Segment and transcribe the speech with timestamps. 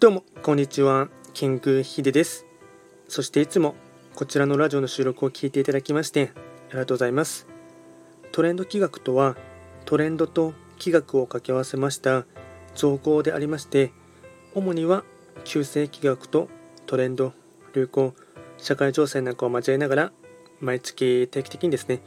[0.00, 1.08] どうも、こんにちは。
[1.34, 2.46] キングヒデです。
[3.08, 3.74] そしていつも
[4.14, 6.30] こちらのラジオの収録を聞いていただきまして
[6.68, 7.48] ありがとうございます。
[8.30, 9.36] トレンド企画とは、
[9.86, 12.26] トレンドと企画を掛け合わせました
[12.76, 13.90] 造語でありまして、
[14.54, 15.02] 主には
[15.42, 16.48] 旧世企画と
[16.86, 17.32] トレンド、
[17.74, 18.14] 流行、
[18.56, 20.12] 社会情勢なんかを交えながら、
[20.60, 22.02] 毎月定期的にですね、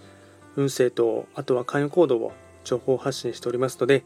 [0.56, 2.32] 運勢とあとは関与行動を
[2.64, 4.06] 情報発信しておりますので、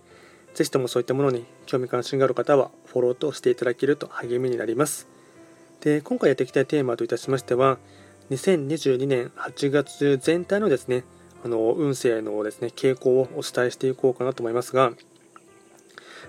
[0.55, 5.07] ぜひともそういったものに興味関心がある方はフォローとしていただけると励みになります。
[5.81, 7.77] で今回やっていきたいテーマといたしましては
[8.31, 11.03] 2022年8月全体のですね
[11.43, 14.93] あの運勢のですね傾向をお伝えしていこうかなと思いますが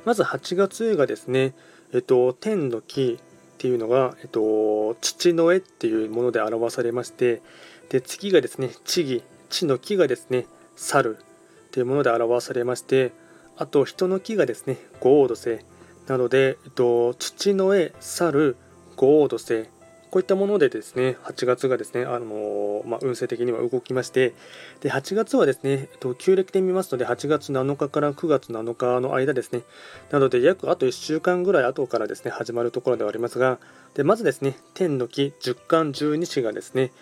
[0.05, 1.55] まず8月がですね、
[1.95, 7.41] えっと、天の木っていうのが、えっと、父の絵っていうもので表されまして
[7.88, 13.13] で月がですね地義地の木がですね猿っていうもので表されまして
[13.56, 15.65] あと人の木がですね五黄土星
[16.07, 18.57] なので、えっと、土の絵猿
[18.96, 19.68] 五黄土星
[20.10, 24.35] こういったものでですね8月がですね、あのまあ、運勢的には動きまして。
[24.80, 29.63] で8月はですね、えっと、旧暦で見ますので8月7日から9月7日の間ですね。
[30.10, 33.59] なので約あと1週間ぐらい後からですね始まるところではありますが。
[33.95, 36.93] でまずですね天の木十巻十二支がですね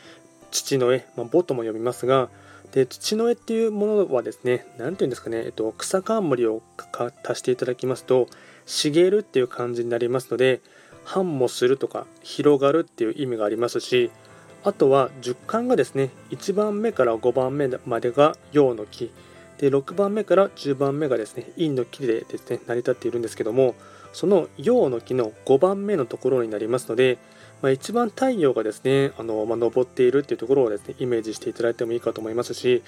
[0.50, 2.30] 父の絵、まあ、母とも読みますが。
[2.74, 6.60] で土の絵っていうものはですね何て言うんですかね、えっと、草冠を
[7.24, 8.26] 足していただきますと
[8.66, 10.60] 茂るっていう感じになりますので
[11.04, 14.10] 繁茂するとか広がるっていう意味がありますし
[14.64, 19.12] あとは10巻がですね1番目から5番目までが陽の木
[19.58, 23.76] で6番目から10番目がですね陰の木でですね成り立っているんですけども
[24.12, 27.18] その陽の木の5番目のところになりますので
[27.64, 32.82] まあ、一番太陽がですねあの、まあ、昇っているっていうところをですねイメージしていただいてもいいかと思いますし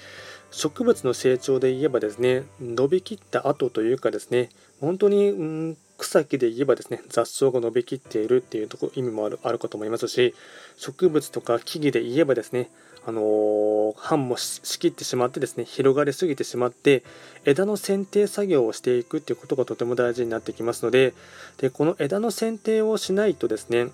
[0.51, 10.35] 植物の成長で言えばですね伸びきった後というかですね本当に、うん、草木で言えばですね雑草が伸びきっているっていうとこ意味もあるあるかと思いますし
[10.75, 12.69] 植物とか木々で言えばですね
[13.07, 17.03] あのー、繁もしきってしまってですね広がりすぎてしまって
[17.45, 21.15] 枝の剪定作業をしていくっていうことがとても大事になってきますので
[21.57, 23.87] でこの枝の剪定をしないとですね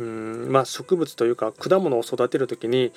[0.00, 2.92] うんまあ、植物というか果物を育てる時に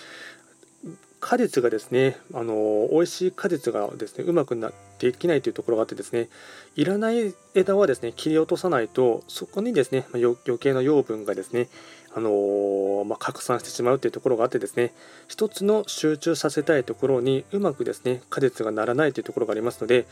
[1.19, 6.29] 果実がですねあの美味しい果実がですねうまくなできないというところがあってですね
[6.75, 11.67] いらない枝はですね切り落とさないとそこにですね余計な養分がですね
[12.15, 14.93] あのまあ、拡散してしまうというところがあってですね
[15.27, 20.05] 一つの集中させたいところにうまくですね果実がならないというところがありますので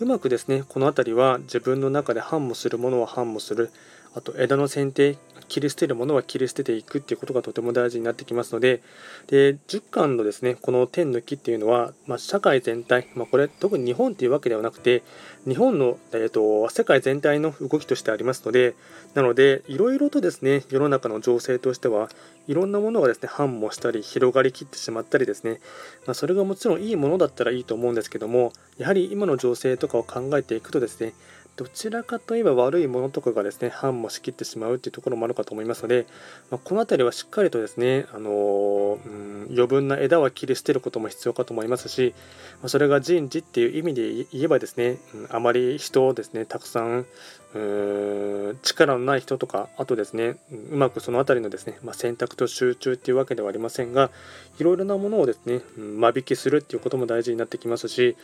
[0.00, 3.70] うまくですねこの辺りは自分の中で繁茂するものは繁茂する
[4.14, 5.18] あと枝の剪定
[5.52, 8.80] 切り捨てるものは切り捨てていくっていうことがとても大事になってきますので
[9.26, 15.02] で10巻のですねこの天の木っていうのは、まあ、社会全体、まあ、これ特に日本っていうわけではなくて
[15.46, 18.74] 日本の、えーと、世界全体の動きとしてありますので
[19.12, 22.08] なのでいろいろとですね世の中の情勢としては
[22.48, 25.60] いろんなものがですね繁茂したり広がりきってしまったりですね、
[26.06, 31.12] まあ、それがもちろんいいものだったらいいと思うんですけどもやはり今の情勢とかを考えていくとですね
[31.56, 36.06] どちらかといえば悪いものとかがですね繁茂しきってしまうというところもあるかと思いますので、
[36.50, 42.14] まあ、この辺りはしっかりとですね、あのー、うん余分な枝は切り捨てることも必要かと思いますし、
[42.62, 47.06] ま、それが人事っていう意味で言えばですね、うん、あまり人をですねたくさん
[47.54, 50.36] う力のない人とかあとですね
[50.70, 54.10] うまくその辺りのですね、まあ、選択と集中っていうわけではありませんが
[54.58, 58.16] いろいろなものをですね間引きするっていうことも大事になってきますし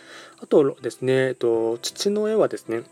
[0.42, 2.82] あとですね、えっと、父の絵はですね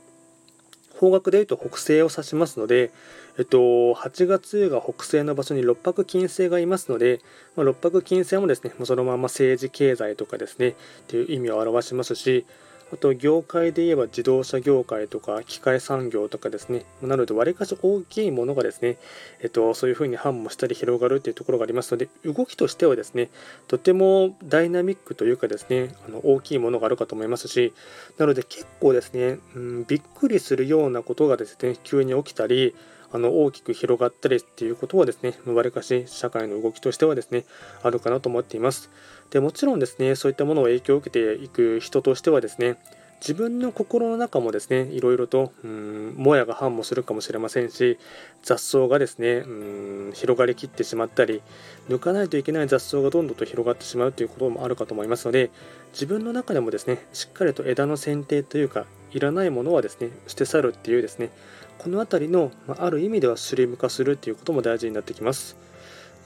[0.99, 2.91] 方角でいうと北西を指しますので、
[3.39, 7.21] えっと、8月が北西の場所に六白金星がいますので、
[7.55, 10.75] まあ、六白金星もですね、もうそのまま政治経済とかですね、
[11.09, 12.47] という意味を表しますし、
[12.93, 18.97] あと業界で言えば自動車業界とか機械産業とかですね、なので割かし大きいものがですね、
[19.41, 23.29] えっと、そういうふうに繁茂したり広がるというところがありますので、動きとしてはですね、
[23.67, 27.75] とてもダイナミックというかですね、あの大きいものがあるかと思いますし、
[28.19, 32.75] なので結構ですね、うん、びっくりするようなことがですね、急に起きたり、
[33.13, 37.45] あの大きく広がったりっていうことはですね、わりかし社会の動きとしてはですね、
[37.83, 38.91] あるかなと思っています。
[39.31, 42.77] でもちろんですね、そういったものを影響を受けていく人としてはですね、
[43.21, 47.99] 自分の心の中もですね、いろいろと、うん、もやが繁茂するかもしれませんし、
[48.43, 51.43] 雑草がですね、うん、広がりきってしまったり、
[51.89, 55.51] 抜かないといけない雑草がどんどんと広がってしまうということもあるかと思いますので、
[55.93, 61.31] 自分の中でもですね、しっかりと枝の剪定というか、いらないものはですね、捨て去るっていうですね、
[61.79, 65.57] この辺りの、まある意味ではスリム化するっていうことも大事になってきます。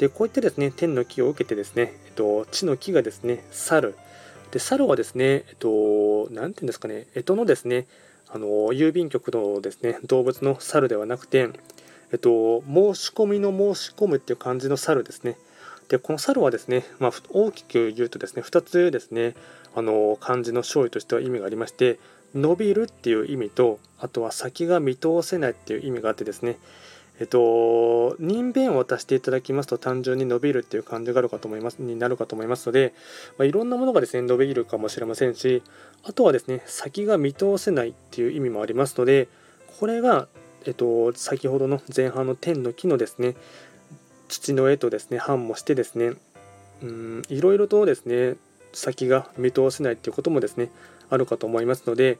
[0.00, 3.94] で、こういったですね、天の木を受けてですね、えっと、地の木がですね、去る。
[4.50, 7.86] で、猿はですね、えっと、なんていうんですかね、干支のですね、
[8.26, 11.50] あの、郵便局のですね、動物の猿ではなくて、
[12.12, 15.36] えっと、申し込みの申し込むっていう感じの猿ですね。
[15.90, 19.34] で、この猿はですね、まあ、大きく言うとですね、2つですね、
[19.74, 21.98] あの漢字の勝利としては意味がありまして、
[22.34, 26.56] 伸びるっていう意味と、あとは先が見通せないっていう意味があってですね、
[27.20, 32.94] えっと、人弁を渡していただきますと単純に伸びるっていう感じがあるかと思います、になるかと思いますので、
[33.36, 35.62] まあ、いろんなものがですね、伸びるかもしれませんし、
[36.02, 39.28] あとはですね、先が見通せないっていう意味もありますので、
[39.78, 40.28] これが、
[40.64, 43.36] えっと、先ほどの前半の天の木のですね、
[44.28, 46.12] 土の絵とですね、反もしてですね、
[46.82, 48.36] うん、いろいろとですね、
[48.72, 50.70] 先が見通せないっていうこともですね、
[51.10, 52.18] あるかと思いますので、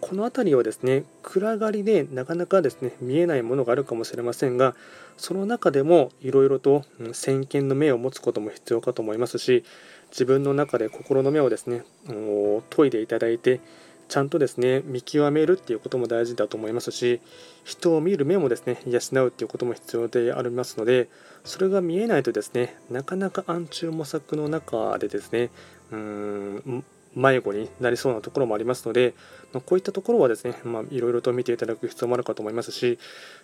[0.00, 4.74] この辺りはですね暗がりでなかなかですね見えないものがあるかもしれませんが
[5.16, 9.64] その中でもいろいろと先見の目を持つことも必要かと思いますし
[10.10, 13.60] 自分の中で心の目をですね研いでいただいて
[14.08, 17.20] ちゃんとですね見極めるっていうことも大事だと思いますし
[17.64, 21.08] 人を見る目もですね養うっていうことも必要でありますので
[21.44, 25.50] それが見えないとですねなかなか暗中模索の中でですね
[25.90, 29.14] うーん迷子になりそうなところもありますので、
[29.52, 32.98] まこういったところはですね、まあ、いろいろと見ていただく必要もあるかと思いますし、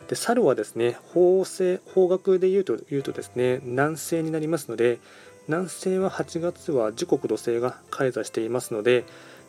[0.08, 4.98] で猿はですね、法制法学で言うと言うとですね、南西になりますので、
[5.48, 9.04] 南西は8月は時刻土星が開座していますので、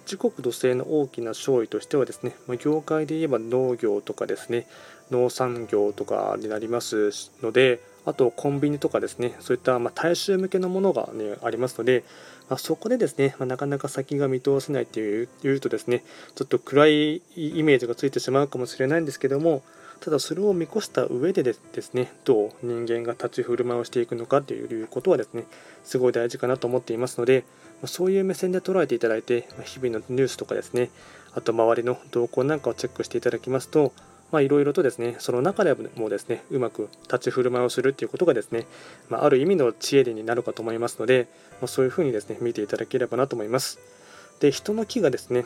[0.06, 4.66] 時刻土星の大きな勝利としてはですね、ま業界で言えば農業とかですね、
[5.12, 7.12] 農産業とかになります
[7.42, 12.04] ので、あとコンビニとかですね、そういったま大衆向けのものが、ね、ありますので、
[12.50, 16.04] まあ、そこでですね、まあ、なかなか先が見通せないっていうとですね、
[16.36, 19.62] ちょっと暗いイメージがついてしまうかもしれないんですけども、
[20.00, 25.44] ただそれを見越した上でですね、どう人間が立ち振る舞いをしていくのかということはですね、
[25.84, 27.44] すごい大事かなと思っていますので、
[27.86, 30.90] そういう目線で捉えていただいて、日々のニュースとかですね、
[31.34, 33.92] あと周りの動向なんかをチェックしていただきますと、
[34.32, 38.66] まあ、いろいろとですね、その中でもですね、うまく立ち振る舞いをするっていうことがですね、
[39.10, 41.28] まあ、ある意味の知恵でになるかと思いますので、
[41.62, 43.80] まあ、そういうふうにですね、見ていただければなと思います。
[44.40, 45.46] で、人の木がですね、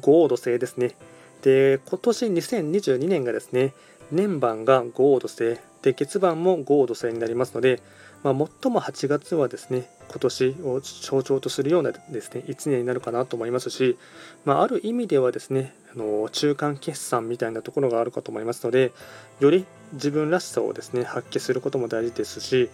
[0.00, 0.94] 五黄土星ですね。
[1.42, 3.74] で、今年2022年がですね、
[4.10, 7.80] 年番が五黄土星、で、月番も五黄土星になりますので、
[8.22, 13.96] まあ、最も8月はですね、今年を象徴とするようなですね1年になるかなと思いますし、
[14.44, 18.92] まあ、ある意味ではですねあの中間決算みたいなところがあるかと思いますので
[19.38, 22.70] より自分らしさをですね発揮することも大事ですし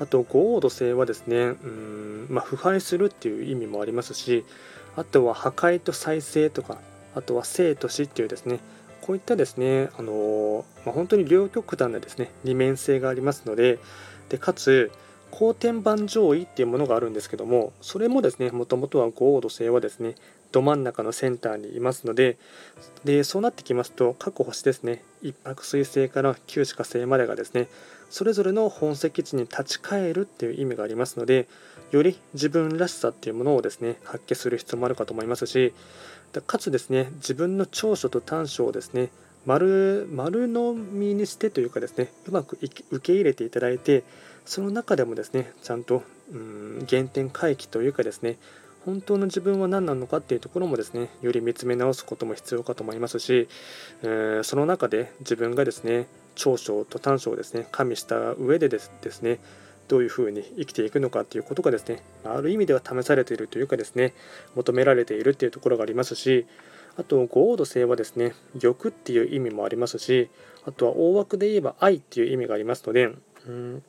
[0.00, 4.44] あと五黄土星はですねうん、まあ、腐敗するっていう意味もありますし
[4.96, 6.78] あとは破壊と再生とか
[7.14, 8.60] あとは生と死っていうですね
[9.00, 13.78] こういったですねあの、まあ、本当に両極端なですね二面性がありますので
[14.28, 14.90] でかつ
[15.30, 20.14] 後天板上位っていうものがあるんですけどもそれもですねもともとは五黄土星はですね
[20.52, 22.38] ど真ん中のセンターにいますので
[23.04, 27.66] でそうなってきますと各星ですね一泊水星から九死火星までがですね
[28.10, 31.48] それぞれの本石地に立ち返るっていう意味がありますので
[31.90, 35.74] より自分らしさっていうものをですね発揮する必要もあるかと思いますし
[36.46, 39.10] かつですね自分の長所と短所をですね
[39.46, 44.04] 丸丸のみにしてというかですねうまく受け入れていただいて
[44.44, 46.02] その中でもですねちゃんと
[46.32, 48.36] うん原点回帰というかですね
[48.84, 53.48] 本当の自分は何なのかっていうところもですねより見つめ直すことも必要かと思いますし、
[54.02, 59.38] えー、その中で自分がですね長所と短所をですね加味した上でですですね
[59.88, 64.14] どういうふうに生きていくのかっていうことがですねある意味では試されているというかですね
[64.54, 66.46] 求められているっていうところがありますし
[66.96, 68.34] あと五王土星はですね。
[68.60, 70.30] 欲っていう意味もありますし
[70.64, 73.10] あとは大枠で言えば愛っていう意味がありますので
[73.46, 73.82] うん。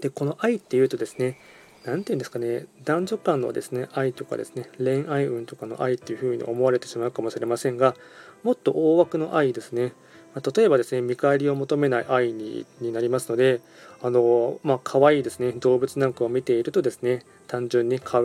[0.00, 1.38] でこの愛っていうとですね
[1.84, 7.94] 何て言うんですかね男女間のですね愛とかですね恋愛運とかの愛っていうふうに思われてしまうかもしれませんが
[8.42, 9.92] もっと大枠の愛ですね。
[10.34, 13.60] 例えばですね見返りを求めない愛になりますので
[14.02, 18.22] あのまあ可愛いですね動物なんかを見ているとですね単純に可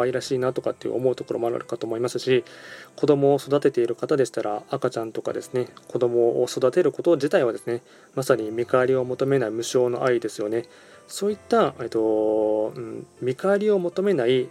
[0.00, 2.44] 愛らしいなとかって思うところもあるかと思いますし
[2.96, 7.82] 子供を育てている方でしたら赤ちゃんとかですね子供を育てること自体はですね
[8.14, 10.64] まさに見返りを求めない無償の愛ですよね。
[11.10, 14.48] そういった、えっとうん、見返りを求めない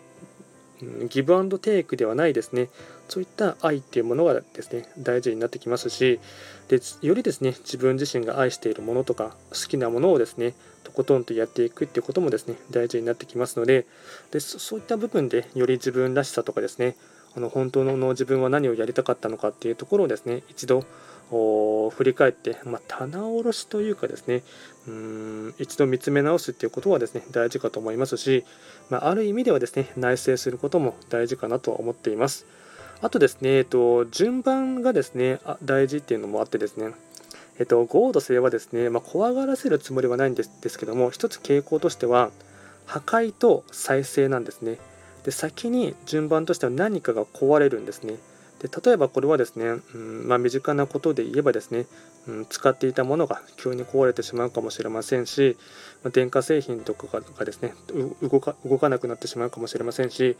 [1.09, 2.69] ギブアンドテイクではないですね。
[3.09, 6.19] そういった愛っていうものがですね大事になってきますし
[6.67, 13.88] でよりですね自分自身が愛しているものとか好きなものをですねとことんとやっていくっていうこともですね大事になってきますので
[14.31, 16.95] でそういった部分でより自分らしさとかですね
[17.36, 20.86] あの本当の自分は何をやりたかったのかっていうところをですね一度
[21.29, 24.43] 振り返って、まあ、棚卸しというかですね
[24.88, 28.45] うん一度見つめ直すっていうことはですね大事かと思いますし、
[28.89, 32.45] まあ、ある意味ではですね内省することも大事かなと思っています
[33.01, 36.93] あとですね、えっと、順番がですねあ大事っていうのもあってですね
[37.59, 42.31] えっと、豪土星はですね、まあ、怖がらせるつもりはないんですですけども、一つ傾向としては、
[42.86, 44.77] 破壊と再生なんですね。
[45.24, 48.15] で先に順番としては何かが壊れるんですね。
[48.59, 51.85] で例えばこれはですね、うんまあ、身近なことで言えばですね、
[52.27, 55.57] うん、使っていたものが急に壊れてしまうかもしれませんし、
[56.03, 57.73] まあ、電化製品とかがですね
[58.21, 60.35] 動か動かなくなってしまうかもしれませんし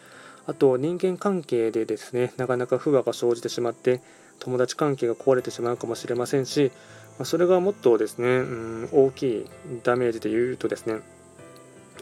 [0.47, 4.01] あと人間関係でですねなかなか不和が生じてしまって
[4.39, 6.71] 友達関係が壊れてしまうかもしれませんし、
[7.17, 9.45] まあ、それがもっとですね、うん、大きい
[9.83, 10.99] ダメージで言うとですね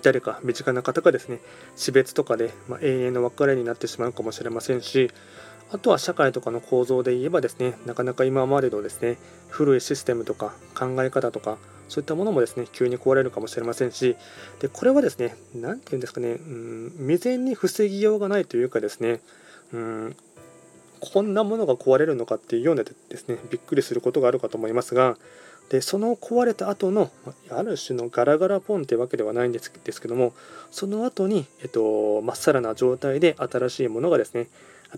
[0.03, 1.39] 誰か身近な方がですね
[1.75, 5.12] 死別とかで、まあ、永遠の別れになってしまうかもしれませんし
[5.71, 9.17] あとは社会とかの構造で言えばですねなかなか今までのですね
[9.50, 11.57] 古いシステムとか考え方とか
[11.89, 14.15] そういったものもですね急に壊れるかもしれませんし
[14.59, 19.21] でこれはですね何て言うんですかねうん未然に防ぎようがないというかですね
[19.74, 20.15] うん
[21.00, 25.17] こんなものが壊れるのかっていうようなですねびっくりすることがあるかと思いますが
[25.69, 27.12] でその壊れた後の
[27.50, 30.33] ある種のガラガラポンってわけではないんですですけども
[30.71, 34.47] その後にえっとまっさらな状態で新しいものがですね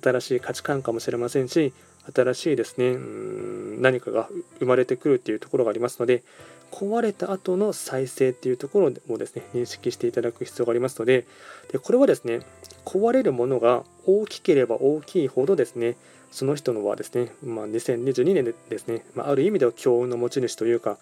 [0.01, 1.73] 新しい価値観かもしれませんし
[2.15, 4.29] 新しいですねうん何かが
[4.59, 6.23] 生まれてくるっていうところがありますので
[6.71, 11.25] 壊れた後の再生っていうところをですね認識していただく必要がありますので
[11.71, 12.41] でこれはですね
[12.85, 15.95] 壊れるものが大きければ大きいほどですね
[16.31, 20.97] その人のはですね、まあ、2022年でですね、まあ、ある意味では強運の持ち主というか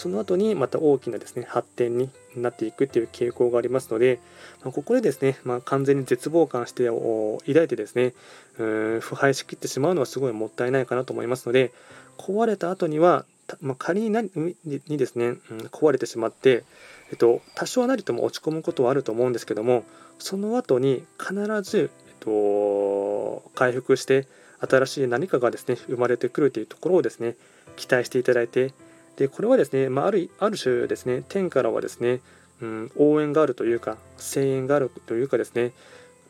[0.00, 4.18] その後にまた大きなですね発展になっていくっていう傾向がありますので、
[4.64, 8.14] まあ、ここでですね、まあ、完全に絶望感して抱いてですね
[8.58, 11.70] うん腐敗しきってしまうのはすごいもったいないかなと思いますので
[12.16, 13.26] 壊れた後には、
[13.60, 14.30] まあ、仮に
[14.64, 15.38] にですね、うん、
[15.70, 16.64] 壊れてしまって、
[17.10, 19.84] えっと、多少なりとも落ち込むことはあると思うんですけども
[20.18, 24.26] その後に必ず、えっと、回復して
[24.66, 27.36] 新しい何かがですね生まれてくるというところをですね
[27.76, 28.72] 期待していただいて
[29.16, 32.20] でこれはですね、まあ、あるある種ですね天からはですね、
[32.60, 35.72] うん、応援があるというか声援があるというかですね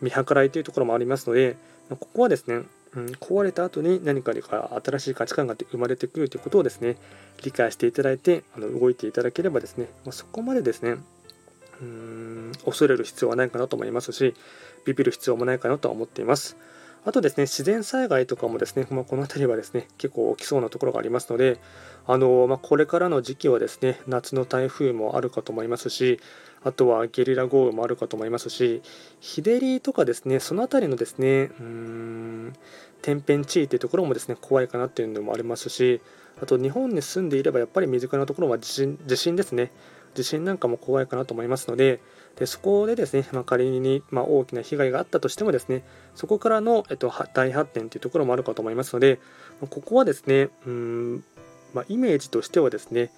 [0.01, 1.57] 見計らいというところもありますので
[1.89, 2.63] ここはですね、
[2.95, 6.97] うん、壊れた後に何かか新しい価値観が生まれてくるということをですね
[7.43, 14.35] 理解していただいてあの動いていただければですね、まあ、そこまでですねうーん恐れる必要はないかなと思いますし
[14.85, 16.57] ビビる必要もないかなとは思っています。
[17.05, 21.59] あとですね、自然災害とかもですね、まあ、この辺りはですね、結構起きそうなところがありますので、
[22.07, 26.21] あのまあ、これからの時期はですね、夏の台風もあるかと思いますし、
[26.63, 28.83] あとはゲリラ豪雨もあるかと思いますし、
[29.21, 32.53] 日照りとかですね、その辺りのですね、うん、
[33.01, 36.03] 天変地異というところもですね、怖いかなっていうのもありますし、
[36.43, 39.73] あと日本に住んでいればやっぱり身近なところは地震地震ですね。
[40.15, 42.01] 地震なんかも怖いかなと思いますので、
[42.37, 45.83] でそこでですね、まあ、仮に、まあ、大きな被害があったとしてもですね、
[46.15, 49.21] そこからの、えっと、大発展というところもあるかと思いますので、
[49.69, 51.25] ここはですね、うん、
[51.75, 53.11] まあ、イメージとしてはですね、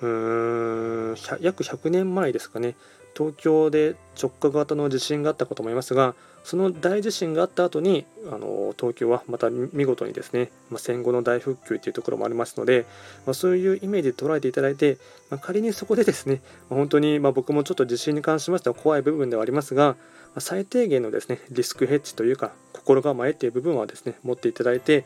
[0.00, 2.76] うーん約100年前ですかね、
[3.16, 6.14] 東京で直下型の地震があったかと思いますが、
[6.44, 12.86] その大地震があった後にあの東京はまた見事にですね、まあ、戦後の大復旧というところもありますので、
[13.26, 14.98] まあ、そういうイメージで捉えていただいて、
[15.30, 16.40] まあ、仮にそこでですね、
[16.70, 19.96] ま本当にま僕もちょっと地震に関しましては怖い部分ではありますが、
[20.34, 25.04] ま最低限のですねリスクヘッジというか心構えという部分はですね持っていただいて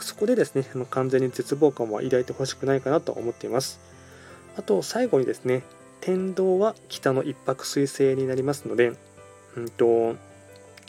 [0.00, 3.80] そこでですね、ま完全に絶望感は抱いてほしくないかなと思っています。
[4.58, 5.62] あと最後にですね
[6.00, 8.92] 天道は北の一泊水星になりますので、
[9.56, 10.16] うんと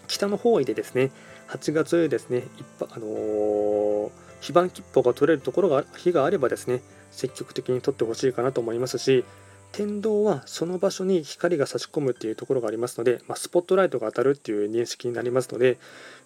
[0.07, 1.11] 北の方位でですね
[1.49, 4.11] 8月ですね一あのー、
[4.41, 9.23] 非番切符が取れるところが日があればですね積極的に取ってほしいかなと思いますし
[9.71, 15.77] 天道はその場所に光が差し込むっていうところがありますので、まあ、スポットライトが当たるっていう認識になりますので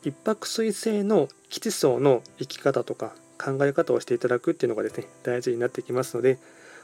[0.04, 6.40] 一泊水星の基地層の生き方とか考え方をしていただくっていうのがですね大事になってきますので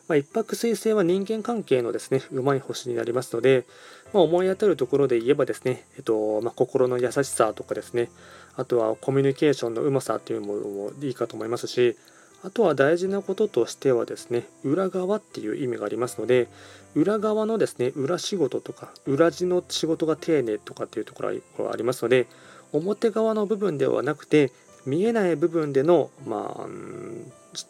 [0.10, 3.66] まあ、一泊水星は人間関係のですね、うまい星になりますので、
[4.12, 8.10] まあ、思い当たるところで言えばですね、えっとまあ、心の優しさとかですね、
[8.56, 11.96] あとはコミュニケーションのうまさというものもいいかと思いますし、
[12.44, 16.48] あとは大事なこととしてはですね、裏側っていう意味がありますので、
[16.96, 21.36] 裏側のですね、裏仕事とか、裏地の仕事が丁寧とかっていうところ
[21.66, 22.26] がありますので、
[22.74, 24.52] 表側の部分ではなくて、
[24.88, 26.68] 見えない部分での、まあ、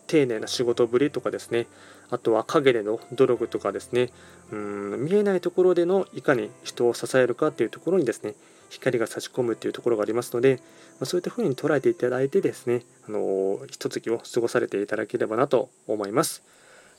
[0.08, 1.68] 丁寧な仕事ぶりとかですね、
[2.10, 4.10] あとは陰での努力とかですね、
[4.52, 8.34] うん見えないところでのいかに人を支えるかっていうところにですね、
[8.70, 10.60] 光が差し込むっていうところがありますので、
[11.00, 16.44] ま、そういったふうに捉えていただいてですね、あのひと月を過ごされていただければなと思います。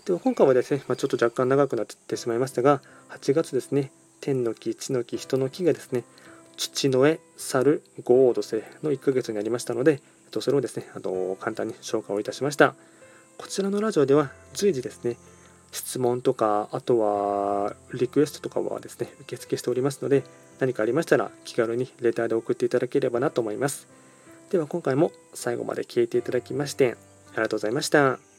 [0.06, 6.04] では今回はですね、まあ、ちょっと若干長くなってしまいましたが、8月ですね、天の木、地の木、人の木がですね、
[6.56, 12.74] 土の絵、猿、五黄土星の1ヶ月になりましたので、とそれをですね、あの簡単に紹介をいたしました。
[13.40, 15.16] こちらのラジオでは随時ですね
[15.72, 20.24] 質問とかあとはリクエストとかはですね受付しておりますので
[20.58, 23.88] 何かありましたら気軽にレターで送っていただければなと思います
[24.50, 26.96] では今回も最後まで聞いていただきまして
[27.30, 28.29] ありがとうございました